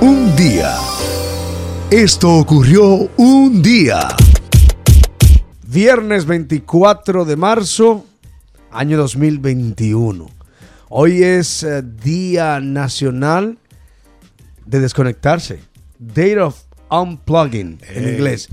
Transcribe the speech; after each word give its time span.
Un 0.00 0.36
día. 0.36 0.76
Esto 1.90 2.34
ocurrió 2.34 3.08
un 3.16 3.62
día. 3.62 4.08
Viernes 5.66 6.26
24 6.26 7.24
de 7.24 7.36
marzo, 7.36 8.04
año 8.70 8.98
2021. 8.98 10.28
Hoy 10.88 11.22
es 11.22 11.62
eh, 11.62 11.82
Día 11.82 12.60
Nacional 12.60 13.58
de 14.66 14.80
Desconectarse. 14.80 15.60
Date 15.98 16.40
of 16.40 16.60
Unplugging 16.90 17.80
en 17.88 18.08
inglés. 18.08 18.48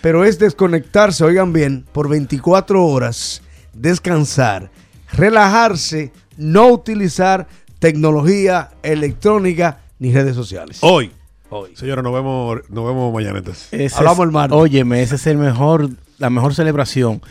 Pero 0.00 0.24
es 0.24 0.38
desconectarse, 0.38 1.24
oigan 1.24 1.52
bien, 1.52 1.84
por 1.92 2.08
24 2.08 2.84
horas, 2.84 3.42
descansar, 3.72 4.70
relajarse, 5.12 6.12
no 6.36 6.68
utilizar 6.68 7.46
tecnología 7.78 8.70
electrónica 8.82 9.83
ni 10.04 10.12
redes 10.12 10.34
sociales. 10.36 10.78
Hoy. 10.82 11.10
Hoy. 11.50 11.70
Señora, 11.76 12.02
nos 12.02 12.12
vemos, 12.12 12.58
nos 12.68 12.84
vemos 12.86 13.12
mañana 13.12 13.38
entonces. 13.38 13.68
Ese 13.72 13.96
Hablamos 13.96 14.18
es- 14.18 14.24
el 14.24 14.30
martes. 14.32 14.58
Óyeme, 14.58 15.02
ese 15.02 15.14
es 15.16 15.26
el 15.26 15.38
mejor, 15.38 15.88
la 16.18 16.30
mejor 16.30 16.54
celebración. 16.54 17.22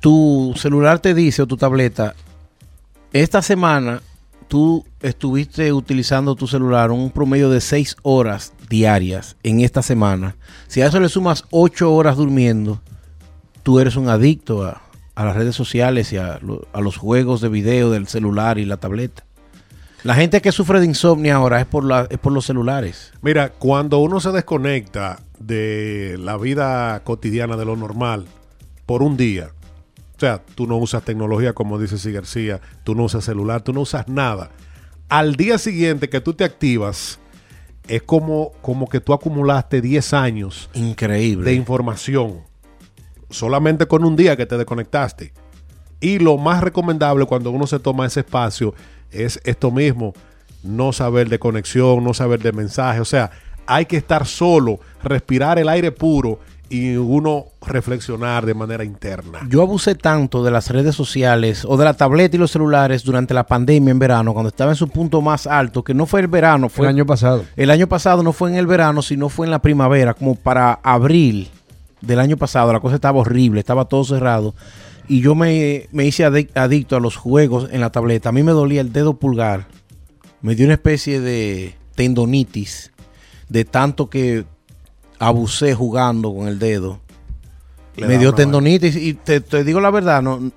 Tu 0.00 0.52
celular 0.56 1.00
te 1.00 1.14
dice 1.14 1.42
o 1.42 1.46
tu 1.46 1.56
tableta, 1.56 2.14
esta 3.12 3.42
semana 3.42 4.00
tú 4.48 4.84
estuviste 5.00 5.72
utilizando 5.72 6.34
tu 6.36 6.46
celular 6.46 6.90
un 6.90 7.10
promedio 7.10 7.50
de 7.50 7.60
6 7.60 7.96
horas 8.02 8.52
diarias 8.68 9.36
en 9.42 9.60
esta 9.60 9.82
semana. 9.82 10.36
Si 10.68 10.80
a 10.82 10.86
eso 10.86 11.00
le 11.00 11.08
sumas 11.08 11.44
8 11.50 11.92
horas 11.92 12.16
durmiendo, 12.16 12.80
tú 13.62 13.80
eres 13.80 13.96
un 13.96 14.08
adicto 14.08 14.64
a, 14.64 14.82
a 15.14 15.24
las 15.24 15.36
redes 15.36 15.56
sociales 15.56 16.12
y 16.12 16.16
a, 16.16 16.38
a 16.72 16.80
los 16.80 16.96
juegos 16.96 17.40
de 17.40 17.48
video 17.48 17.90
del 17.90 18.06
celular 18.08 18.58
y 18.58 18.64
la 18.66 18.76
tableta. 18.76 19.24
La 20.04 20.14
gente 20.14 20.40
que 20.40 20.52
sufre 20.52 20.80
de 20.80 20.86
insomnio 20.86 21.34
ahora 21.34 21.60
es 21.60 21.66
por, 21.66 21.84
la, 21.84 22.06
es 22.10 22.18
por 22.18 22.32
los 22.32 22.46
celulares. 22.46 23.12
Mira, 23.20 23.50
cuando 23.50 23.98
uno 23.98 24.20
se 24.20 24.30
desconecta 24.30 25.20
de 25.38 26.16
la 26.18 26.36
vida 26.36 27.02
cotidiana, 27.04 27.56
de 27.56 27.64
lo 27.64 27.76
normal, 27.76 28.26
por 28.86 29.02
un 29.02 29.16
día, 29.16 29.50
o 30.16 30.20
sea, 30.20 30.42
tú 30.54 30.66
no 30.66 30.76
usas 30.76 31.04
tecnología, 31.04 31.52
como 31.52 31.78
dice 31.78 31.98
Si 31.98 32.12
García, 32.12 32.60
tú 32.84 32.94
no 32.94 33.04
usas 33.04 33.24
celular, 33.24 33.62
tú 33.62 33.72
no 33.72 33.80
usas 33.80 34.08
nada. 34.08 34.50
Al 35.08 35.36
día 35.36 35.58
siguiente 35.58 36.08
que 36.08 36.20
tú 36.20 36.34
te 36.34 36.44
activas, 36.44 37.18
es 37.88 38.02
como, 38.02 38.52
como 38.60 38.88
que 38.88 39.00
tú 39.00 39.12
acumulaste 39.12 39.80
10 39.80 40.12
años 40.12 40.70
Increíble. 40.74 41.44
de 41.44 41.54
información 41.54 42.42
solamente 43.30 43.86
con 43.86 44.04
un 44.04 44.16
día 44.16 44.36
que 44.36 44.46
te 44.46 44.56
desconectaste. 44.56 45.32
Y 46.00 46.18
lo 46.18 46.36
más 46.36 46.62
recomendable 46.62 47.26
cuando 47.26 47.50
uno 47.50 47.66
se 47.66 47.80
toma 47.80 48.06
ese 48.06 48.20
espacio 48.20 48.74
es 49.10 49.40
esto 49.44 49.70
mismo, 49.70 50.14
no 50.62 50.92
saber 50.92 51.28
de 51.28 51.38
conexión, 51.38 52.04
no 52.04 52.14
saber 52.14 52.40
de 52.40 52.52
mensaje, 52.52 53.00
o 53.00 53.04
sea, 53.04 53.30
hay 53.66 53.86
que 53.86 53.96
estar 53.96 54.26
solo, 54.26 54.80
respirar 55.02 55.58
el 55.58 55.68
aire 55.68 55.92
puro 55.92 56.40
y 56.70 56.96
uno 56.96 57.46
reflexionar 57.66 58.44
de 58.44 58.54
manera 58.54 58.84
interna. 58.84 59.40
Yo 59.48 59.62
abusé 59.62 59.94
tanto 59.94 60.44
de 60.44 60.50
las 60.50 60.70
redes 60.70 60.94
sociales 60.94 61.64
o 61.66 61.76
de 61.76 61.84
la 61.84 61.94
tableta 61.94 62.36
y 62.36 62.38
los 62.38 62.50
celulares 62.50 63.04
durante 63.04 63.32
la 63.32 63.46
pandemia 63.46 63.90
en 63.90 63.98
verano, 63.98 64.32
cuando 64.34 64.48
estaba 64.48 64.72
en 64.72 64.76
su 64.76 64.88
punto 64.88 65.20
más 65.22 65.46
alto, 65.46 65.82
que 65.82 65.94
no 65.94 66.06
fue 66.06 66.20
el 66.20 66.28
verano, 66.28 66.68
Fue 66.68 66.78
fue 66.78 66.86
el 66.86 66.96
año 66.96 67.06
pasado. 67.06 67.44
el 67.56 67.70
año 67.70 67.86
pasado, 67.88 68.22
no 68.22 68.32
fue 68.32 68.50
en 68.50 68.56
el 68.56 68.66
verano, 68.66 69.00
sino 69.02 69.28
fue 69.28 69.46
en 69.46 69.50
la 69.50 69.60
primavera, 69.60 70.14
como 70.14 70.34
para 70.34 70.78
abril 70.82 71.48
del 72.00 72.20
año 72.20 72.36
pasado. 72.36 72.72
La 72.72 72.80
cosa 72.80 72.96
estaba 72.96 73.18
horrible, 73.18 73.60
estaba 73.60 73.86
todo 73.86 74.04
cerrado. 74.04 74.54
Y 75.08 75.20
yo 75.20 75.34
me, 75.34 75.88
me 75.90 76.04
hice 76.04 76.26
adic- 76.26 76.50
adicto 76.54 76.96
a 76.96 77.00
los 77.00 77.16
juegos 77.16 77.68
en 77.72 77.80
la 77.80 77.90
tableta. 77.90 78.28
A 78.28 78.32
mí 78.32 78.42
me 78.42 78.52
dolía 78.52 78.80
el 78.82 78.92
dedo 78.92 79.14
pulgar. 79.14 79.66
Me 80.42 80.54
dio 80.54 80.66
una 80.66 80.74
especie 80.74 81.20
de 81.20 81.74
tendonitis 81.94 82.92
de 83.48 83.64
tanto 83.64 84.10
que 84.10 84.44
abusé 85.18 85.74
jugando 85.74 86.34
con 86.34 86.46
el 86.46 86.58
dedo. 86.58 87.00
Le 87.96 88.06
me 88.06 88.18
dio 88.18 88.32
tendonitis 88.32 88.94
y 88.96 89.14
te, 89.14 89.40
te 89.40 89.64
digo 89.64 89.80
la 89.80 89.90
verdad, 89.90 90.22
no, 90.22 90.52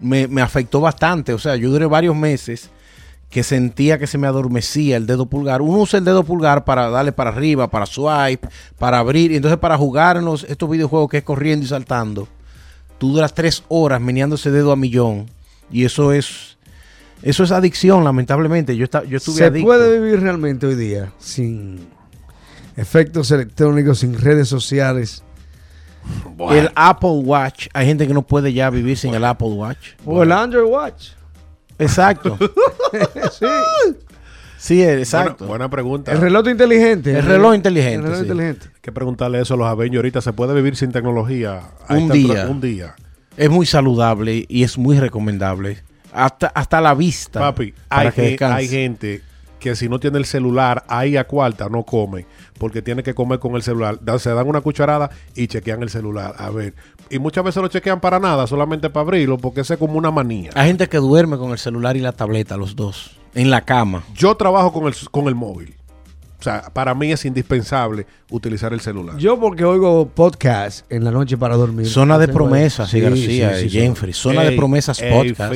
me, 0.00 0.28
me 0.28 0.42
afectó 0.42 0.80
bastante. 0.80 1.32
O 1.32 1.38
sea, 1.38 1.56
yo 1.56 1.70
duré 1.70 1.86
varios 1.86 2.14
meses 2.16 2.70
que 3.30 3.42
sentía 3.42 3.98
que 3.98 4.06
se 4.06 4.18
me 4.18 4.26
adormecía 4.26 4.96
el 4.96 5.06
dedo 5.06 5.26
pulgar. 5.26 5.62
Uno 5.62 5.78
usa 5.78 5.98
el 5.98 6.04
dedo 6.04 6.24
pulgar 6.24 6.64
para 6.64 6.90
darle 6.90 7.12
para 7.12 7.30
arriba, 7.30 7.70
para 7.70 7.86
swipe, 7.86 8.48
para 8.78 8.98
abrir. 8.98 9.30
Y 9.32 9.36
entonces 9.36 9.58
para 9.58 9.78
jugar 9.78 10.16
en 10.16 10.24
los, 10.24 10.44
estos 10.44 10.68
videojuegos 10.68 11.08
que 11.08 11.18
es 11.18 11.24
corriendo 11.24 11.64
y 11.64 11.68
saltando, 11.68 12.28
tú 12.98 13.12
duras 13.12 13.34
tres 13.34 13.62
horas 13.68 14.00
meneando 14.00 14.36
ese 14.36 14.50
dedo 14.50 14.72
a 14.72 14.76
millón. 14.76 15.26
Y 15.70 15.84
eso 15.84 16.12
es, 16.12 16.56
eso 17.22 17.44
es 17.44 17.50
adicción, 17.52 18.04
lamentablemente. 18.04 18.76
Yo, 18.76 18.84
esta- 18.84 19.04
yo 19.04 19.16
estuve 19.18 19.36
¿Se 19.36 19.44
adicto. 19.44 19.66
puede 19.66 20.00
vivir 20.00 20.20
realmente 20.20 20.66
hoy 20.66 20.74
día 20.76 21.12
sin 21.18 21.86
efectos 22.76 23.30
electrónicos, 23.30 23.98
sin 24.00 24.18
redes 24.18 24.48
sociales? 24.48 25.22
El 26.50 26.70
Apple 26.74 27.20
Watch, 27.22 27.66
hay 27.74 27.86
gente 27.86 28.06
que 28.06 28.14
no 28.14 28.22
puede 28.22 28.52
ya 28.52 28.70
vivir 28.70 28.96
sin 28.96 29.12
el 29.14 29.24
Apple 29.24 29.48
Watch. 29.48 29.90
O 30.06 30.22
el 30.22 30.32
Android 30.32 30.64
Watch. 30.70 31.08
Exacto. 31.78 32.38
sí. 33.38 33.44
Sí, 34.58 34.78
Buena, 34.82 34.98
exacto. 34.98 35.46
buena 35.46 35.70
pregunta. 35.70 36.12
El 36.12 36.18
reloj 36.20 36.48
inteligente. 36.48 37.16
El 37.16 37.24
reloj 37.24 37.54
inteligente, 37.54 37.96
El 37.96 38.02
reloj 38.02 38.16
sí. 38.18 38.22
inteligente. 38.24 38.66
Hay 38.74 38.80
que 38.82 38.92
preguntarle 38.92 39.40
eso 39.40 39.54
a 39.54 39.56
los 39.56 39.66
Avengers 39.68 39.98
ahorita. 39.98 40.20
¿Se 40.20 40.32
puede 40.32 40.52
vivir 40.54 40.74
sin 40.76 40.90
tecnología? 40.92 41.62
Un 41.88 42.08
día. 42.10 42.46
Un 42.50 42.60
día. 42.60 42.94
Es 43.36 43.48
muy 43.50 43.66
saludable 43.66 44.44
y 44.48 44.64
es 44.64 44.76
muy 44.76 44.98
recomendable. 44.98 45.78
Hasta, 46.12 46.48
hasta 46.48 46.80
la 46.80 46.94
vista. 46.94 47.38
Papi, 47.40 47.72
hay, 47.88 48.10
que 48.10 48.36
hay 48.44 48.66
gente 48.68 49.22
que 49.60 49.76
si 49.76 49.88
no 49.88 49.98
tiene 50.00 50.18
el 50.18 50.24
celular 50.24 50.84
ahí 50.88 51.16
a 51.16 51.24
cuarta 51.26 51.68
no 51.68 51.82
come 51.82 52.26
porque 52.58 52.80
tiene 52.80 53.02
que 53.02 53.14
comer 53.14 53.38
con 53.38 53.54
el 53.54 53.62
celular. 53.62 53.98
Da- 54.00 54.18
Se 54.18 54.30
dan 54.30 54.48
una 54.48 54.60
cucharada 54.60 55.10
y 55.36 55.46
chequean 55.46 55.82
el 55.82 55.90
celular. 55.90 56.34
A 56.38 56.50
ver. 56.50 56.74
Y 57.10 57.18
muchas 57.18 57.44
veces 57.44 57.62
lo 57.62 57.68
chequean 57.68 58.00
para 58.00 58.18
nada, 58.18 58.46
solamente 58.46 58.90
para 58.90 59.02
abrirlo, 59.02 59.38
porque 59.38 59.60
ese 59.60 59.74
es 59.74 59.78
como 59.78 59.94
una 59.98 60.10
manía. 60.10 60.50
Hay 60.54 60.66
gente 60.68 60.88
que 60.88 60.98
duerme 60.98 61.36
con 61.38 61.52
el 61.52 61.58
celular 61.58 61.96
y 61.96 62.00
la 62.00 62.12
tableta, 62.12 62.56
los 62.56 62.74
dos, 62.76 63.17
en 63.34 63.50
la 63.50 63.62
cama. 63.62 64.02
Yo 64.14 64.34
trabajo 64.36 64.72
con 64.72 64.86
el, 64.86 64.94
con 65.10 65.26
el 65.28 65.34
móvil. 65.34 65.74
O 66.38 66.42
sea, 66.42 66.70
para 66.72 66.94
mí 66.94 67.10
es 67.10 67.24
indispensable 67.24 68.06
utilizar 68.30 68.72
el 68.72 68.80
celular. 68.80 69.16
Yo 69.18 69.40
porque 69.40 69.64
oigo 69.64 70.08
podcast 70.08 70.90
en 70.90 71.02
la 71.02 71.10
noche 71.10 71.36
para 71.36 71.56
dormir. 71.56 71.88
Zona 71.88 72.16
de 72.16 72.28
promesas, 72.28 72.90
Sí, 72.90 73.00
García 73.00 73.56
sí, 73.56 73.66
y 73.66 73.70
sí, 73.70 73.78
Jenfrey. 73.80 74.12
Zona 74.12 74.44
de 74.44 74.56
promesas 74.56 75.02
ey, 75.02 75.12
podcast. 75.32 75.52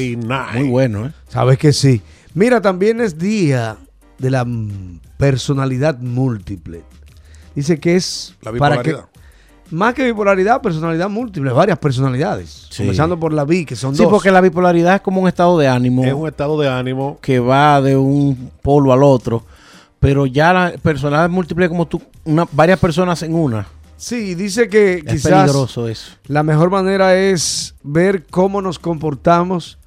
Muy 0.54 0.68
bueno, 0.68 1.06
¿eh? 1.06 1.12
Sabes 1.28 1.58
que 1.58 1.72
sí. 1.72 2.02
Mira, 2.34 2.60
también 2.60 3.00
es 3.00 3.16
día 3.16 3.76
de 4.18 4.30
la 4.30 4.44
personalidad 5.18 5.98
múltiple. 6.00 6.82
Dice 7.54 7.78
que 7.78 7.94
es 7.94 8.34
La 8.42 8.52
para 8.52 8.82
que. 8.82 8.96
Más 9.72 9.94
que 9.94 10.04
bipolaridad, 10.04 10.60
personalidad 10.62 11.08
múltiple, 11.08 11.50
varias 11.52 11.78
personalidades. 11.78 12.66
Sí. 12.70 12.82
Comenzando 12.82 13.18
por 13.18 13.32
la 13.32 13.44
bi, 13.44 13.64
que 13.64 13.76
son 13.76 13.94
Sí, 13.96 14.02
dos. 14.02 14.10
porque 14.12 14.30
la 14.30 14.40
bipolaridad 14.40 14.96
es 14.96 15.00
como 15.00 15.20
un 15.20 15.28
estado 15.28 15.58
de 15.58 15.68
ánimo 15.68 16.04
Es 16.04 16.12
un 16.12 16.28
estado 16.28 16.60
de 16.60 16.68
ánimo. 16.68 17.18
que 17.20 17.38
va 17.40 17.80
de 17.80 17.96
un 17.96 18.50
polo 18.62 18.92
al 18.92 19.02
otro. 19.02 19.44
Pero 20.00 20.26
ya 20.26 20.52
la 20.52 20.72
personalidad 20.82 21.30
múltiple 21.30 21.68
como 21.68 21.86
tú, 21.86 22.02
una, 22.24 22.46
varias 22.52 22.78
personas 22.78 23.22
en 23.22 23.34
una. 23.34 23.66
Sí, 23.96 24.34
dice 24.34 24.68
que 24.68 24.94
Es 24.94 25.04
quizás 25.04 25.32
peligroso 25.44 25.86
eso. 25.88 26.12
la 26.26 26.42
mejor 26.42 26.70
manera 26.70 27.14
es 27.16 27.76
ver 27.84 28.24
cómo 28.28 28.60
nos 28.60 28.80
comportamos 28.80 29.78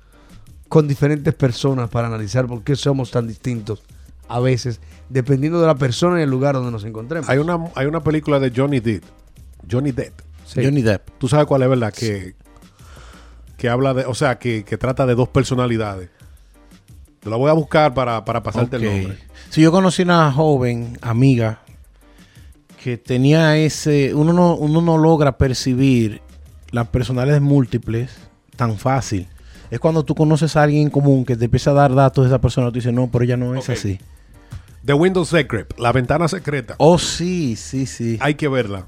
con 0.69 0.87
diferentes 0.87 1.33
personas 1.33 1.89
para 1.89 2.07
analizar 2.07 2.47
por 2.47 2.63
qué 2.63 2.75
somos 2.77 3.11
tan 3.11 3.27
distintos 3.27 3.83
a 4.29 4.39
veces, 4.39 4.79
dependiendo 5.09 5.59
de 5.61 5.67
la 5.67 5.75
persona 5.75 6.19
y 6.19 6.23
el 6.23 6.29
lugar 6.29 6.55
donde 6.55 6.71
nos 6.71 6.83
encontremos. 6.85 7.29
Hay 7.29 7.37
una, 7.37 7.59
hay 7.75 7.85
una 7.85 8.01
película 8.01 8.39
de 8.39 8.51
Johnny 8.55 8.79
Depp. 8.79 9.03
Johnny 9.69 9.91
Depp. 9.91 10.21
Sí. 10.45 10.63
Johnny 10.63 10.81
Depp. 10.81 11.09
Tú 11.17 11.27
sabes 11.27 11.45
cuál 11.47 11.63
es, 11.63 11.69
¿verdad? 11.69 11.93
Que, 11.93 12.35
que 13.57 13.69
habla 13.69 13.93
de, 13.93 14.05
o 14.05 14.13
sea, 14.13 14.37
que, 14.37 14.63
que 14.63 14.77
trata 14.77 15.05
de 15.05 15.15
dos 15.15 15.29
personalidades. 15.29 16.09
Te 17.19 17.29
la 17.29 17.35
voy 17.37 17.49
a 17.49 17.53
buscar 17.53 17.93
para, 17.93 18.23
para 18.23 18.43
pasarte 18.43 18.77
Ok. 18.77 18.83
el 18.83 19.01
nombre. 19.01 19.17
Si 19.49 19.61
yo 19.61 19.71
conocí 19.71 20.03
una 20.03 20.31
joven 20.31 20.97
amiga 21.01 21.59
que 22.83 22.97
tenía 22.97 23.57
ese, 23.57 24.13
uno 24.13 24.31
no, 24.33 24.55
uno 24.55 24.81
no 24.81 24.97
logra 24.97 25.37
percibir 25.37 26.21
las 26.71 26.87
personalidades 26.89 27.41
múltiples 27.41 28.11
tan 28.55 28.77
fácil. 28.77 29.27
Es 29.71 29.79
cuando 29.79 30.05
tú 30.05 30.13
conoces 30.13 30.55
a 30.55 30.63
alguien 30.63 30.83
en 30.83 30.89
común 30.91 31.25
que 31.25 31.35
te 31.35 31.45
empieza 31.45 31.71
a 31.71 31.73
dar 31.73 31.95
datos 31.95 32.25
de 32.25 32.29
esa 32.29 32.39
persona, 32.39 32.67
tú 32.67 32.73
dices, 32.75 32.93
no, 32.93 33.09
pero 33.11 33.23
ella 33.25 33.37
no 33.37 33.55
es 33.55 33.67
así. 33.69 33.99
The 34.85 34.93
Windows 34.93 35.29
Secret, 35.29 35.73
la 35.79 35.91
ventana 35.91 36.27
secreta. 36.27 36.75
Oh, 36.77 36.99
sí, 36.99 37.55
sí, 37.55 37.87
sí. 37.87 38.17
Hay 38.21 38.35
que 38.35 38.47
verla. 38.47 38.85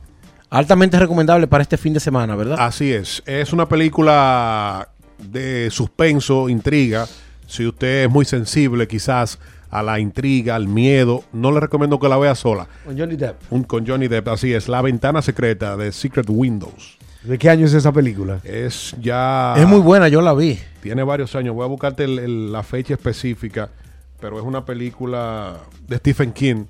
Altamente 0.49 0.97
recomendable 0.97 1.47
para 1.47 1.61
este 1.61 1.77
fin 1.77 1.94
de 1.94 1.99
semana, 1.99 2.35
¿verdad? 2.35 2.57
Así 2.59 2.94
es. 2.94 3.21
Es 3.25 3.51
una 3.51 3.67
película 3.67 4.88
de 5.17 5.69
suspenso, 5.71 6.47
intriga. 6.49 7.05
Si 7.47 7.65
usted 7.65 8.05
es 8.05 8.09
muy 8.09 8.23
sensible 8.25 8.88
quizás 8.88 9.39
a 9.69 9.83
la 9.83 9.99
intriga, 9.99 10.55
al 10.55 10.67
miedo, 10.67 11.23
no 11.33 11.51
le 11.51 11.59
recomiendo 11.59 11.99
que 11.99 12.07
la 12.07 12.17
vea 12.17 12.35
sola. 12.35 12.67
Con 12.85 12.97
Johnny 12.97 13.17
Depp. 13.17 13.35
Un- 13.51 13.63
con 13.65 13.85
Johnny 13.85 14.07
Depp, 14.07 14.29
así 14.29 14.53
es. 14.53 14.69
La 14.69 14.81
ventana 14.81 15.21
secreta 15.21 15.75
de 15.75 15.91
Secret 15.91 16.27
Windows. 16.29 16.97
¿De 17.23 17.38
qué 17.38 17.49
año 17.49 17.65
es 17.65 17.73
esa 17.73 17.91
película? 17.91 18.39
Es 18.45 18.95
ya... 19.01 19.53
Es 19.57 19.67
muy 19.67 19.79
buena, 19.79 20.07
yo 20.07 20.21
la 20.21 20.33
vi. 20.33 20.57
Tiene 20.81 21.03
varios 21.03 21.35
años. 21.35 21.55
Voy 21.55 21.65
a 21.65 21.67
buscarte 21.67 22.05
el- 22.05 22.19
el- 22.19 22.51
la 22.53 22.63
fecha 22.63 22.94
específica. 22.94 23.69
Pero 24.21 24.39
es 24.39 24.45
una 24.45 24.63
película 24.63 25.57
de 25.88 25.97
Stephen 25.97 26.31
King. 26.31 26.65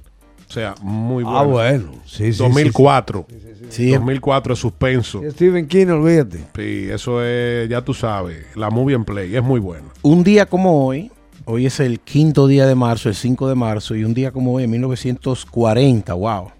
O 0.48 0.52
sea, 0.52 0.76
muy 0.82 1.24
bueno. 1.24 1.40
Ah, 1.40 1.44
bueno. 1.44 1.92
Sí, 2.06 2.32
sí. 2.32 2.40
2004. 2.40 3.26
Sí, 3.70 3.92
2004 3.92 4.54
es 4.54 4.60
suspenso. 4.60 5.22
sí. 5.22 5.32
Stephen 5.32 5.68
King, 5.68 5.88
olvídate. 5.88 6.38
Sí, 6.56 6.88
eso 6.90 7.22
es, 7.24 7.70
ya 7.70 7.82
tú 7.82 7.94
sabes, 7.94 8.46
la 8.56 8.70
movie 8.70 8.96
en 8.96 9.04
play, 9.04 9.36
es 9.36 9.44
muy 9.44 9.60
buena. 9.60 9.88
un 10.04 10.24
día 10.24 10.46
como 10.46 10.86
hoy, 10.86 11.12
hoy 11.44 11.66
es 11.66 11.80
el 11.82 12.00
quinto 12.00 12.48
día 12.48 12.66
de 12.66 12.76
marzo, 12.76 13.10
el 13.10 13.16
5 13.16 13.50
de 13.50 13.56
marzo, 13.56 13.94
y 13.96 14.06
un 14.06 14.14
día 14.14 14.32
como 14.32 14.54
hoy, 14.54 14.64
en 14.64 14.70
1940, 14.72 16.14
wow, 16.14 16.52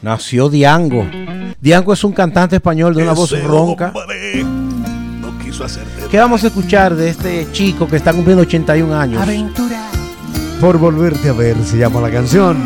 nació 0.00 0.48
Diango. 0.48 1.06
Diango 1.60 1.92
es 1.92 2.02
un 2.04 2.12
cantante 2.12 2.56
español 2.56 2.94
de 2.94 3.02
una 3.02 3.12
voz 3.12 3.30
ronca. 3.44 3.92
no 5.20 5.38
quiso 5.38 5.64
hacerte 5.64 6.02
¿Qué 6.10 6.18
vamos 6.18 6.42
a 6.44 6.46
escuchar 6.46 6.94
de 6.96 7.10
este 7.10 7.46
chico 7.52 7.86
que 7.86 7.96
está 7.96 8.12
cumpliendo 8.14 8.42
81 8.42 8.94
años? 8.98 9.22
Por 10.60 10.78
volverte 10.78 11.28
a 11.28 11.32
ver 11.32 11.56
se 11.64 11.76
llama 11.76 12.00
la 12.00 12.10
canción. 12.10 12.56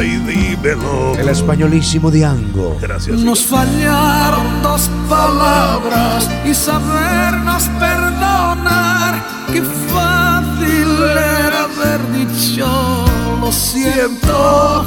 Ay, 0.00 0.16
dímelo. 0.16 1.14
El 1.18 1.28
españolísimo 1.28 2.10
Diango. 2.10 2.78
Gracias. 2.80 3.20
Nos 3.20 3.44
fallaron 3.44 4.62
dos 4.62 4.88
palabras 5.10 6.26
y 6.42 6.54
sabernos 6.54 7.64
perdonar. 7.78 9.22
Qué 9.52 9.60
fácil 9.62 10.88
era 11.12 11.64
haber 11.64 12.00
dicho 12.16 13.04
lo 13.42 13.52
siento. 13.52 14.86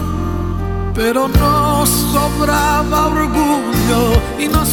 Pero 0.96 1.28
nos 1.28 1.90
sobraba 1.90 3.06
orgullo 3.06 4.20
y 4.40 4.48
nos 4.48 4.70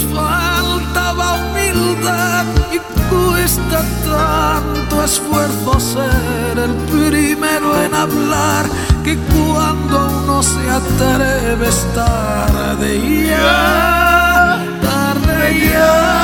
faltaba 0.91 1.35
humildad. 1.35 2.45
Y 2.73 2.79
cuesta 3.11 3.83
tanto 4.05 5.05
esfuerzo 5.05 5.81
ser 5.81 6.59
el 6.59 6.75
primero 6.91 7.81
en 7.83 7.95
hablar 7.95 8.67
que 9.05 9.17
cuando 9.17 10.23
uno 10.23 10.43
se 10.43 10.71
atreve 10.71 11.69
es 11.69 11.87
tarde 11.95 13.27
ya, 13.27 14.65
tarde 14.83 15.71
ya. 15.73 16.17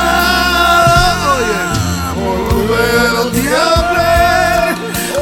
Volverte 2.14 3.48
a 3.56 3.92
ver, 3.96 4.74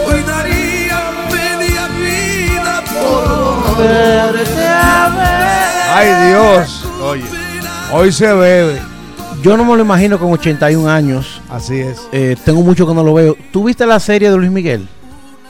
hoy 0.06 0.23
daría 0.23 1.00
media 1.31 1.87
vida 1.88 2.82
por 2.93 3.76
volverte 3.76 4.67
a 4.67 5.08
ver. 5.08 5.64
Ay, 5.96 6.29
Dios. 6.29 6.85
Oye, 7.02 7.25
Hoy 7.93 8.11
se 8.11 8.32
bebe. 8.32 8.83
Yo 9.44 9.58
no 9.58 9.64
me 9.67 9.76
lo 9.76 9.82
imagino 9.82 10.19
con 10.19 10.32
81 10.32 10.88
años. 10.88 11.43
Así 11.50 11.79
es. 11.79 12.00
Eh, 12.12 12.35
tengo 12.46 12.62
mucho 12.62 12.87
que 12.87 12.94
no 12.94 13.05
lo 13.05 13.12
veo. 13.12 13.37
¿Tú 13.52 13.64
viste 13.64 13.85
la 13.85 14.00
serie 14.00 14.31
de 14.31 14.37
Luis 14.38 14.50
Miguel? 14.50 14.88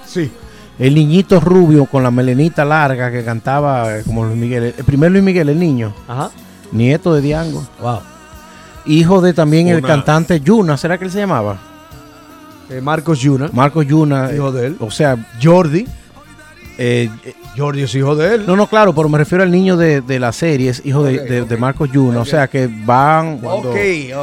Sí. 0.04 0.32
El 0.80 0.96
niñito 0.96 1.38
rubio 1.38 1.86
con 1.86 2.02
la 2.02 2.10
melenita 2.10 2.64
larga 2.64 3.12
que 3.12 3.24
cantaba 3.24 3.96
eh, 3.98 4.02
como 4.04 4.24
Luis 4.24 4.36
Miguel. 4.36 4.74
El 4.76 4.84
primer 4.84 5.12
Luis 5.12 5.22
Miguel, 5.22 5.48
el 5.48 5.60
niño. 5.60 5.94
Ajá. 6.08 6.32
Nieto 6.72 7.14
de 7.14 7.20
Diango. 7.20 7.64
Wow. 7.80 8.00
Hijo 8.86 9.20
de 9.20 9.32
también 9.32 9.68
el 9.68 9.80
cantante 9.80 10.40
Yuna. 10.40 10.76
¿Será 10.76 10.98
que 10.98 11.04
él 11.04 11.12
se 11.12 11.20
llamaba? 11.20 11.56
Eh, 12.70 12.80
Marcos 12.80 13.20
Yuna. 13.20 13.48
Marcos 13.52 13.86
Yuna. 13.86 14.30
Hijo 14.34 14.50
de 14.50 14.66
él. 14.66 14.76
O 14.80 14.90
sea, 14.90 15.16
Jordi. 15.40 15.86
eh, 16.78 17.08
Jordi 17.56 17.82
es 17.82 17.94
hijo 17.94 18.16
de 18.16 18.34
él. 18.34 18.44
no, 18.46 18.56
no, 18.56 18.66
claro, 18.66 18.94
pero 18.94 19.08
me 19.08 19.18
refiero 19.18 19.44
al 19.44 19.50
niño 19.50 19.76
de, 19.76 20.00
de 20.00 20.18
la 20.18 20.32
serie, 20.32 20.70
es 20.70 20.82
hijo 20.84 21.02
de, 21.04 21.44
de- 21.44 21.56
Marcos 21.56 21.90
Yuna. 21.92 22.20
O 22.20 22.24
sea 22.24 22.48
que 22.48 22.68
van, 22.84 23.38
cuando 23.38 23.70
ok, 23.70 23.76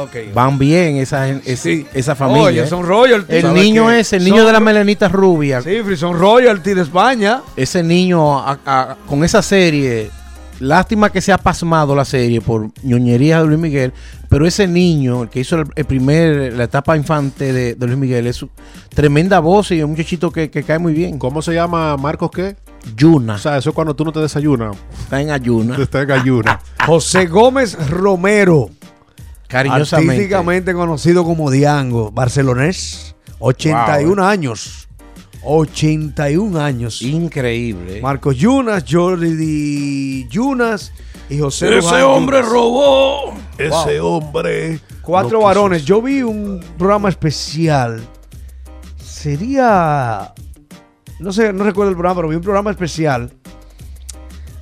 ok. 0.04 0.16
van 0.34 0.58
bien 0.58 0.96
esa, 0.96 1.28
esa, 1.28 1.62
Sí. 1.62 1.86
esa 1.94 2.14
familia. 2.14 2.44
Oye, 2.48 2.60
¿eh? 2.62 2.66
son 2.66 2.84
royalty. 2.86 3.34
el 3.36 3.42
¿Sabes 3.42 3.62
niño 3.62 3.86
qué? 3.88 4.00
es 4.00 4.12
el 4.12 4.24
niño 4.24 4.38
Son 4.38 4.46
de 4.46 4.52
la 4.52 4.60
melenita 4.60 5.08
rubia. 5.08 5.62
Sí, 5.62 5.78
Fri, 5.84 5.96
son 5.96 6.18
royalty 6.18 6.74
de 6.74 6.82
España. 6.82 7.40
Ese 7.56 7.82
niño 7.82 8.38
a- 8.38 8.58
a- 8.66 8.96
con 9.06 9.24
esa 9.24 9.40
serie, 9.42 10.10
lástima 10.60 11.10
que 11.10 11.20
se 11.20 11.32
ha 11.32 11.38
pasmado 11.38 11.94
la 11.96 12.04
serie 12.04 12.40
por 12.40 12.70
ñoñerías 12.82 13.40
de 13.42 13.48
Luis 13.48 13.58
Miguel, 13.58 13.92
pero 14.28 14.46
ese 14.46 14.66
niño, 14.68 15.22
el 15.24 15.28
que 15.28 15.40
hizo 15.40 15.56
el, 15.56 15.66
el 15.74 15.84
primer, 15.84 16.52
la 16.54 16.64
etapa 16.64 16.96
infante 16.96 17.52
de, 17.52 17.74
de 17.74 17.86
Luis 17.86 17.98
Miguel, 17.98 18.26
es 18.26 18.36
su- 18.36 18.50
tremenda 18.94 19.40
voz 19.40 19.70
y 19.72 19.82
un 19.82 19.90
muchachito 19.90 20.30
que, 20.30 20.50
que 20.50 20.62
cae 20.62 20.78
muy 20.78 20.92
bien. 20.92 21.18
¿cómo 21.18 21.42
se 21.42 21.52
llama 21.54 21.96
Marcos 21.96 22.30
qué? 22.30 22.56
Yuna, 22.96 23.34
O 23.34 23.38
sea, 23.38 23.56
eso 23.58 23.70
es 23.70 23.74
cuando 23.74 23.94
tú 23.94 24.04
no 24.04 24.12
te 24.12 24.20
desayunas, 24.20 24.76
está 25.00 25.20
en 25.20 25.30
ayuna, 25.30 25.76
está 25.76 26.02
en 26.02 26.10
ayuna. 26.10 26.60
José 26.86 27.26
Gómez 27.26 27.76
Romero. 27.88 28.70
cariñosamente. 29.48 30.12
Artísticamente 30.14 30.74
conocido 30.74 31.24
como 31.24 31.50
Diango. 31.50 32.10
Barcelonés. 32.10 33.14
81 33.38 34.24
años. 34.24 34.88
81 35.44 36.60
años. 36.60 37.02
Increíble. 37.02 37.98
¿eh? 37.98 38.02
Marcos 38.02 38.36
Yunas, 38.36 38.84
Jordi 38.88 40.28
Yunas 40.28 40.92
y 41.28 41.38
José 41.38 41.70
Luján 41.70 42.00
Yunas. 42.00 42.48
robó. 42.48 43.34
Ese 43.58 44.00
hombre. 44.00 44.80
Cuatro 45.02 45.38
no 45.40 45.44
varones. 45.44 45.84
Yo 45.84 46.00
vi 46.00 46.22
un 46.22 46.60
programa 46.78 47.08
especial. 47.08 48.00
Sería. 49.02 50.32
No 51.22 51.32
sé, 51.32 51.52
no 51.52 51.62
recuerdo 51.62 51.90
el 51.90 51.96
programa, 51.96 52.16
pero 52.16 52.28
vi 52.28 52.36
un 52.36 52.42
programa 52.42 52.72
especial 52.72 53.30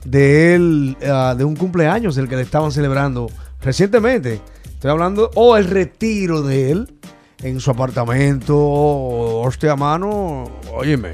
de 0.04 0.54
él, 0.54 0.96
ah, 1.08 1.34
de 1.36 1.42
un 1.44 1.56
cumpleaños 1.56 2.14
del 2.16 2.28
que 2.28 2.36
le 2.36 2.42
estaban 2.42 2.70
celebrando 2.70 3.28
recientemente. 3.62 4.40
Estoy 4.64 4.90
hablando, 4.90 5.30
o 5.36 5.56
el 5.56 5.64
retiro 5.64 6.42
de 6.42 6.70
él 6.70 6.94
en 7.42 7.60
su 7.60 7.70
apartamento, 7.70 8.58
hostia 8.58 9.74
mano, 9.74 10.44
óyeme, 10.70 11.12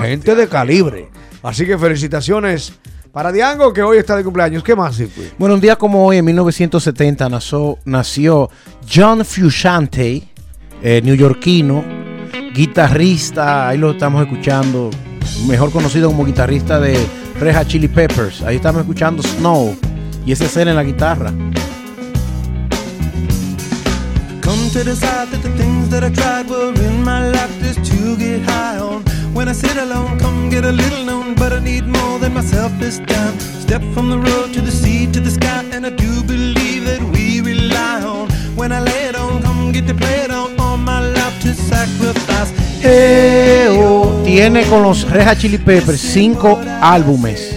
gente 0.00 0.36
de 0.36 0.48
calibre. 0.48 1.08
Así 1.42 1.66
que 1.66 1.76
felicitaciones 1.76 2.74
para 3.12 3.32
Diango, 3.32 3.72
que 3.72 3.82
hoy 3.82 3.98
está 3.98 4.16
de 4.16 4.22
cumpleaños. 4.22 4.62
¿Qué 4.62 4.76
más, 4.76 4.96
Circuit? 4.96 5.32
Bueno, 5.36 5.56
un 5.56 5.60
día 5.60 5.74
como 5.76 6.06
hoy, 6.06 6.18
en 6.18 6.24
1970, 6.24 7.28
nació, 7.28 7.78
nació 7.84 8.50
John 8.92 9.24
Frusciante, 9.24 10.28
eh, 10.82 11.00
neoyorquino, 11.02 11.93
guitarrista, 12.54 13.68
ahí 13.68 13.78
lo 13.78 13.90
estamos 13.90 14.22
escuchando, 14.22 14.90
mejor 15.48 15.72
conocido 15.72 16.08
como 16.08 16.24
guitarrista 16.24 16.78
de 16.78 16.96
Hot 17.52 17.66
Chili 17.66 17.88
Peppers. 17.88 18.42
Ahí 18.42 18.56
estamos 18.56 18.82
escuchando 18.82 19.22
Snow 19.22 19.76
y 20.24 20.32
ese 20.32 20.48
ser 20.48 20.68
en 20.68 20.76
la 20.76 20.84
guitarra. 20.84 21.32
Come 24.40 24.70
to 24.72 24.84
decide 24.84 25.30
that 25.30 25.42
the 25.42 25.50
things 25.56 25.88
that 25.90 26.04
I 26.04 26.10
tried 26.10 26.48
were 26.48 26.72
in 26.86 27.02
my 27.02 27.28
life 27.30 27.50
just 27.60 27.84
to 27.90 28.16
get 28.16 28.42
high 28.42 28.78
on. 28.78 29.02
When 29.34 29.48
I 29.48 29.52
sit 29.52 29.76
alone, 29.76 30.18
come 30.20 30.48
get 30.48 30.64
a 30.64 30.70
little 30.70 31.04
known, 31.04 31.34
but 31.34 31.52
I 31.52 31.58
need 31.58 31.86
more 31.86 32.20
than 32.20 32.34
myself 32.34 32.70
this 32.78 32.98
time. 33.00 33.36
Step 33.40 33.82
from 33.94 34.10
the 34.10 34.18
road 34.18 34.52
to 34.54 34.60
the 34.60 34.70
sea 34.70 35.10
to 35.10 35.18
the 35.18 35.30
sky, 35.30 35.64
and 35.72 35.84
I 35.84 35.90
do 35.90 36.22
believe 36.22 36.84
that 36.84 37.02
we 37.02 37.40
rely 37.40 38.02
on. 38.04 38.28
When 38.54 38.70
I 38.70 38.80
lay 38.80 39.08
it 39.08 39.16
on, 39.16 39.42
come 39.42 39.72
get 39.72 39.88
to 39.88 39.94
play 39.94 40.22
it 40.24 40.30
on, 40.30 40.53
Tiene 44.24 44.64
con 44.64 44.82
los 44.82 45.04
Hot 45.04 45.38
Chili 45.38 45.58
Peppers 45.58 46.00
cinco 46.00 46.58
álbumes. 46.80 47.54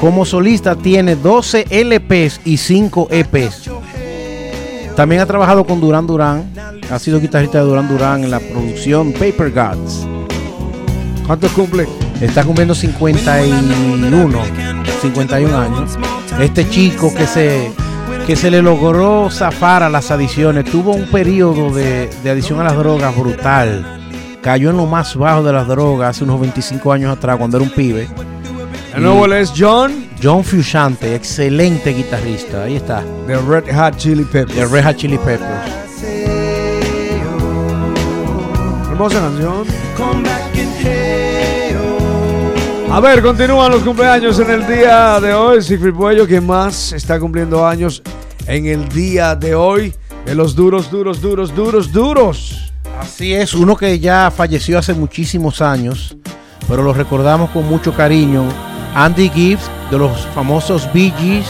Como 0.00 0.24
solista 0.24 0.76
tiene 0.76 1.16
12 1.16 1.66
LPs 1.70 2.40
y 2.44 2.56
5 2.56 3.08
EPs. 3.10 3.68
También 4.94 5.20
ha 5.20 5.26
trabajado 5.26 5.64
con 5.64 5.80
Duran 5.80 6.06
Duran. 6.06 6.44
Ha 6.90 6.98
sido 6.98 7.20
guitarrista 7.20 7.58
de 7.58 7.64
Duran 7.64 7.88
Duran 7.88 8.24
en 8.24 8.30
la 8.30 8.38
producción 8.38 9.12
Paper 9.12 9.50
Gods. 9.50 10.06
¿Cuántos 11.26 11.50
cumple? 11.52 11.86
Está 12.20 12.44
cumpliendo 12.44 12.74
51, 12.74 14.42
51 15.02 15.58
años. 15.58 15.98
Este 16.40 16.68
chico 16.68 17.12
que 17.14 17.26
se, 17.26 17.70
que 18.28 18.36
se 18.36 18.50
le 18.50 18.60
logró 18.60 19.30
zafar 19.30 19.82
a 19.82 19.88
las 19.88 20.10
adicciones, 20.10 20.66
tuvo 20.66 20.92
un 20.92 21.10
periodo 21.10 21.72
de, 21.72 22.10
de 22.22 22.30
adicción 22.30 22.60
a 22.60 22.64
las 22.64 22.76
drogas 22.76 23.16
brutal. 23.16 24.00
Cayó 24.42 24.68
en 24.68 24.76
lo 24.76 24.84
más 24.84 25.16
bajo 25.16 25.42
de 25.42 25.50
las 25.50 25.66
drogas 25.66 26.10
hace 26.10 26.24
unos 26.24 26.38
25 26.38 26.92
años 26.92 27.16
atrás, 27.16 27.38
cuando 27.38 27.56
era 27.56 27.64
un 27.64 27.72
pibe. 27.72 28.06
El 28.94 29.02
nuevo 29.02 29.24
es 29.32 29.50
John 29.56 30.08
John 30.22 30.44
Frusciante, 30.44 31.14
excelente 31.14 31.94
guitarrista. 31.94 32.64
Ahí 32.64 32.76
está. 32.76 33.02
de 33.26 33.38
Red 33.38 33.74
Hot 33.74 33.96
Chili 33.96 34.24
Peppers. 34.24 34.54
De 34.54 34.66
Red 34.66 34.84
Hot 34.84 34.96
Chili 34.96 35.16
Peppers. 35.16 35.72
Hermosa 38.90 39.20
canción. 39.20 39.64
A 42.90 43.00
ver, 43.00 43.22
continúan 43.22 43.72
los 43.72 43.82
cumpleaños 43.82 44.38
en 44.38 44.50
el 44.50 44.66
día 44.66 45.18
de 45.18 45.32
hoy. 45.32 45.62
Sigfrid 45.62 45.94
Puello, 45.94 46.26
que 46.26 46.42
más 46.42 46.92
está 46.92 47.18
cumpliendo 47.18 47.66
años 47.66 48.02
en 48.48 48.66
el 48.66 48.88
día 48.88 49.36
de 49.36 49.54
hoy. 49.54 49.94
De 50.24 50.34
los 50.34 50.56
duros, 50.56 50.90
duros, 50.90 51.20
duros, 51.20 51.54
duros, 51.54 51.92
duros. 51.92 52.72
Así 52.98 53.32
es, 53.32 53.54
uno 53.54 53.76
que 53.76 54.00
ya 54.00 54.32
falleció 54.34 54.78
hace 54.78 54.92
muchísimos 54.92 55.62
años, 55.62 56.16
pero 56.66 56.82
lo 56.82 56.92
recordamos 56.92 57.50
con 57.50 57.68
mucho 57.68 57.94
cariño. 57.94 58.44
Andy 58.94 59.28
Gibbs, 59.28 59.70
de 59.90 59.98
los 59.98 60.26
famosos 60.34 60.90
Bee 60.92 61.12
Gees, 61.16 61.46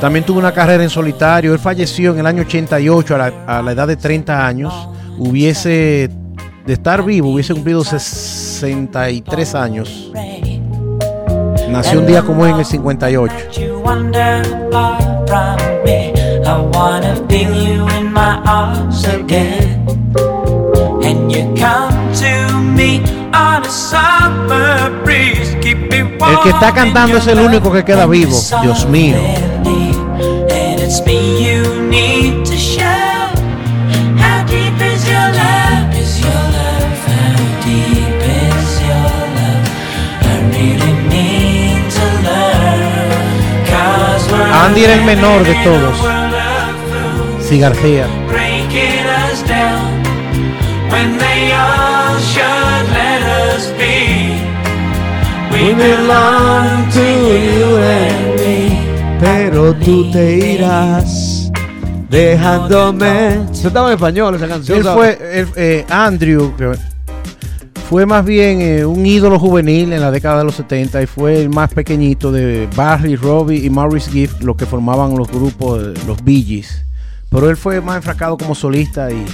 también 0.00 0.24
tuvo 0.24 0.38
una 0.38 0.52
carrera 0.52 0.82
en 0.82 0.90
solitario. 0.90 1.54
Él 1.54 1.58
falleció 1.58 2.12
en 2.12 2.20
el 2.20 2.26
año 2.26 2.42
88 2.42 3.14
a 3.14 3.18
la, 3.18 3.32
a 3.46 3.62
la 3.62 3.72
edad 3.72 3.88
de 3.88 3.96
30 3.96 4.46
años. 4.46 4.88
Hubiese, 5.18 6.10
de 6.66 6.72
estar 6.72 7.02
vivo, 7.02 7.30
hubiese 7.30 7.54
cumplido 7.54 7.82
63 7.82 9.54
años. 9.54 10.12
Nació 11.70 12.00
un 12.00 12.06
día 12.06 12.22
como 12.22 12.46
en 12.46 12.56
el 12.56 12.64
58. 12.64 15.19
From 15.30 15.84
me. 15.84 16.12
I 16.44 16.58
wanna 16.74 17.14
feel 17.28 17.54
you 17.54 17.86
in 17.90 18.12
my 18.12 18.42
arms 18.44 19.04
again. 19.04 19.86
And 21.04 21.30
you 21.30 21.54
come 21.54 21.94
to 22.14 22.58
me 22.58 22.98
on 23.32 23.62
a 23.64 23.70
summer 23.70 24.90
breeze. 25.04 25.54
Keep 25.62 25.88
me 25.88 25.98
El 26.00 26.40
que 26.42 26.50
está 26.50 26.74
cantando 26.74 27.18
es 27.18 27.28
el 27.28 27.38
único 27.38 27.70
que 27.70 27.84
queda 27.84 28.06
vivo. 28.06 28.36
Dios 28.60 28.84
mío. 28.88 29.18
solemnly. 29.18 29.94
And 30.50 30.80
it's 30.80 31.00
me 31.06 31.20
you 31.46 31.62
need 31.88 32.49
Andy 44.70 44.84
era 44.84 44.94
el 44.94 45.04
menor 45.04 45.42
de 45.42 45.54
todos. 45.64 45.96
Sí, 47.42 47.58
García. 47.58 48.06
Pero 59.20 59.74
tú 59.74 60.08
te 60.12 60.52
irás 60.52 61.50
dejándome. 62.08 63.40
Eso 63.52 63.66
estaba 63.66 63.88
en 63.88 63.94
español 63.94 64.36
esa 64.36 64.46
canción. 64.46 64.78
Él 64.78 64.84
fue, 64.84 65.18
él, 65.32 65.48
eh, 65.56 65.84
Andrew, 65.88 66.54
fue 67.90 68.06
más 68.06 68.24
bien 68.24 68.60
eh, 68.62 68.84
un 68.86 69.04
ídolo 69.04 69.36
juvenil 69.40 69.92
en 69.92 70.00
la 70.00 70.12
década 70.12 70.38
de 70.38 70.44
los 70.44 70.54
70 70.54 71.02
y 71.02 71.06
fue 71.06 71.40
el 71.42 71.48
más 71.50 71.74
pequeñito 71.74 72.30
de 72.30 72.68
Barry, 72.76 73.16
Robbie 73.16 73.64
y 73.64 73.68
Maurice 73.68 74.08
Gift, 74.12 74.42
los 74.42 74.54
que 74.56 74.64
formaban 74.64 75.16
los 75.18 75.26
grupos, 75.26 75.82
eh, 75.82 75.94
los 76.06 76.22
Bee 76.22 76.40
Gees. 76.44 76.84
Pero 77.30 77.50
él 77.50 77.56
fue 77.56 77.80
más 77.80 77.96
enfracado 77.96 78.38
como 78.38 78.54
solista 78.54 79.10
y 79.10 79.24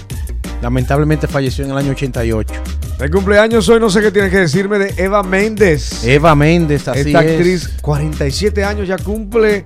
lamentablemente 0.62 1.26
falleció 1.26 1.66
en 1.66 1.72
el 1.72 1.76
año 1.76 1.90
88. 1.90 2.50
De 2.98 3.10
cumpleaños 3.10 3.68
hoy, 3.68 3.78
no 3.78 3.90
sé 3.90 4.00
qué 4.00 4.10
tienes 4.10 4.30
que 4.30 4.38
decirme 4.38 4.78
de 4.78 4.94
Eva 4.96 5.22
Méndez. 5.22 6.02
Eva 6.02 6.34
Méndez, 6.34 6.88
así 6.88 7.00
Esta 7.00 7.22
es. 7.22 7.30
actriz, 7.32 7.70
47 7.82 8.64
años 8.64 8.88
ya 8.88 8.96
cumple. 8.96 9.64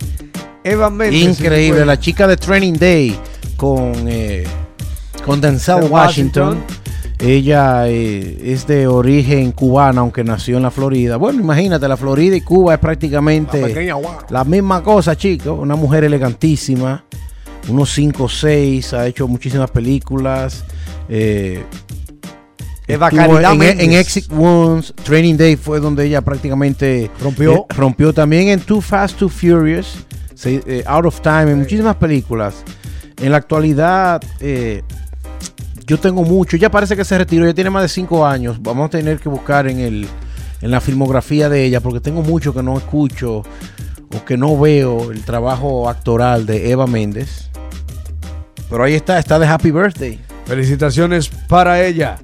Eva 0.65 0.91
Méndez. 0.91 1.39
Increíble, 1.39 1.79
Fue- 1.79 1.87
la 1.87 2.01
chica 2.01 2.27
de 2.27 2.37
Training 2.37 2.73
Day 2.75 3.17
con, 3.57 3.93
eh, 4.09 4.43
con 5.25 5.41
Denzel 5.41 5.77
Denzel 5.77 5.93
Washington. 5.93 6.49
Washington. 6.49 6.80
Ella 7.23 7.87
eh, 7.89 8.41
es 8.45 8.67
de 8.67 8.87
origen 8.87 9.53
cubana, 9.53 10.01
aunque 10.01 10.25
nació 10.25 10.57
en 10.57 10.63
la 10.63 10.71
Florida. 10.71 11.17
Bueno, 11.17 11.41
imagínate, 11.41 11.87
la 11.87 11.99
Florida 11.99 12.35
y 12.35 12.41
Cuba 12.41 12.75
es 12.75 12.81
prácticamente 12.81 13.61
La 13.61 13.67
pequeña 13.67 13.95
guagua. 13.95 14.27
la 14.31 14.45
misma 14.45 14.83
cosa, 14.83 15.15
chicos. 15.17 15.59
Una 15.59 15.77
mujer 15.77 16.05
elegantísima, 16.05 17.05
unos 17.69 17.91
5 17.93 18.25
o 18.25 18.29
6, 18.29 18.95
ha 18.95 19.07
hecho 19.07 19.29
muchísimas 19.29 19.71
películas. 19.71 20.65
eh, 21.11 21.63
en, 22.89 22.99
Méndez. 23.59 23.85
en 23.85 23.93
Exit 23.93 24.33
Wounds, 24.33 24.95
Training 25.05 25.37
Day 25.37 25.57
fue 25.57 25.79
donde 25.79 26.07
ella 26.07 26.23
prácticamente 26.23 27.09
Rompió. 27.23 27.55
eh, 27.55 27.75
rompió 27.77 28.13
también 28.13 28.49
en 28.49 28.61
Too 28.61 28.81
Fast, 28.81 29.17
Too 29.19 29.29
Furious, 29.29 29.99
eh, 30.45 30.83
Out 30.87 31.07
of 31.07 31.21
Time, 31.21 31.53
en 31.53 31.59
muchísimas 31.61 31.95
películas. 31.97 32.65
En 33.23 33.31
la 33.31 33.37
actualidad, 33.37 34.21
eh, 34.41 34.83
yo 35.91 35.99
tengo 35.99 36.23
mucho. 36.23 36.57
Ya 36.57 36.71
parece 36.71 36.97
que 36.97 37.05
se 37.05 37.19
retiró, 37.19 37.45
ya 37.47 37.53
tiene 37.53 37.69
más 37.69 37.83
de 37.83 37.89
5 37.89 38.25
años. 38.25 38.63
Vamos 38.63 38.87
a 38.87 38.91
tener 38.91 39.19
que 39.19 39.29
buscar 39.29 39.67
en, 39.67 39.81
el, 39.81 40.07
en 40.63 40.71
la 40.71 40.81
filmografía 40.81 41.49
de 41.49 41.65
ella, 41.65 41.81
porque 41.81 41.99
tengo 41.99 42.23
mucho 42.23 42.55
que 42.55 42.63
no 42.63 42.79
escucho 42.79 43.43
o 44.15 44.25
que 44.25 44.37
no 44.37 44.57
veo 44.59 45.11
el 45.11 45.25
trabajo 45.25 45.89
actoral 45.89 46.47
de 46.47 46.71
Eva 46.71 46.87
Méndez. 46.87 47.51
Pero 48.71 48.85
ahí 48.85 48.95
está, 48.95 49.19
está 49.19 49.41
de 49.41 49.49
Happy 49.49 49.73
Birthday. 49.73 50.21
Felicitaciones 50.47 51.29
para 51.49 51.85
ella. 51.85 52.19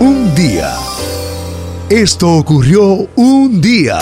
Un 0.00 0.34
día. 0.34 0.74
Esto 1.88 2.38
ocurrió 2.38 3.08
un 3.14 3.60
día. 3.60 3.98